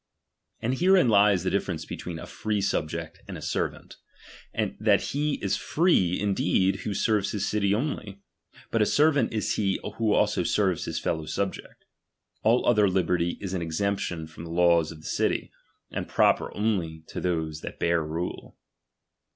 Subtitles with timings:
[0.63, 3.97] And herein lies the difference between a Jree ■Subject and a servant,
[4.79, 8.19] that he is/ree indeed, who ^^ serves his city only;
[8.71, 11.85] but a servant is he, who also ^H serves his fellow subject.
[12.41, 15.51] All other liberty is an ^^B exemption from the laws of the city,
[15.91, 18.57] and proper ^^^ only to those that bear rule.